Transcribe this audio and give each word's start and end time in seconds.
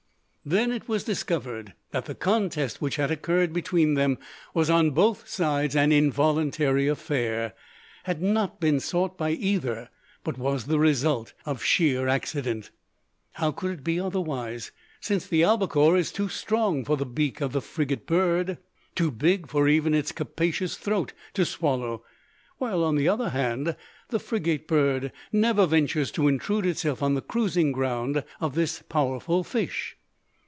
Then 0.43 0.71
it 0.71 0.87
was 0.89 1.03
discovered 1.03 1.75
that 1.91 2.05
the 2.05 2.15
contest 2.15 2.81
which 2.81 2.95
had 2.95 3.11
occurred 3.11 3.53
between 3.53 3.93
them 3.93 4.17
was 4.55 4.71
on 4.71 4.89
both 4.89 5.27
sides 5.29 5.75
an 5.75 5.91
involuntary 5.91 6.87
affair, 6.87 7.53
had 8.05 8.23
not 8.23 8.59
been 8.59 8.79
sought 8.79 9.19
by 9.19 9.33
either; 9.33 9.89
but 10.23 10.39
was 10.39 10.65
the 10.65 10.79
result 10.79 11.33
of 11.45 11.61
sheer 11.63 12.07
accident. 12.07 12.71
How 13.33 13.51
could 13.51 13.69
it 13.69 13.83
be 13.83 13.99
otherwise: 13.99 14.71
since 14.99 15.27
the 15.27 15.43
albacore 15.43 15.95
is 15.95 16.11
too 16.11 16.27
strong 16.27 16.85
for 16.85 16.97
the 16.97 17.05
beak 17.05 17.39
of 17.39 17.51
the 17.53 17.61
frigate 17.61 18.07
bird, 18.07 18.57
too 18.95 19.11
big 19.11 19.47
for 19.47 19.67
even 19.67 19.93
its 19.93 20.11
capacious 20.11 20.75
throat 20.75 21.13
to 21.35 21.45
swallow; 21.45 22.03
while, 22.57 22.83
on 22.83 22.95
the 22.95 23.07
other 23.07 23.29
hand, 23.29 23.75
the 24.09 24.19
frigate 24.19 24.67
bird 24.67 25.11
never 25.31 25.67
ventures 25.67 26.09
to 26.09 26.27
intrude 26.27 26.65
itself 26.65 27.03
on 27.03 27.13
the 27.13 27.21
cruising 27.21 27.71
ground 27.71 28.23
of 28.39 28.55
this 28.55 28.81
powerful 28.89 29.43
fish? 29.43 29.97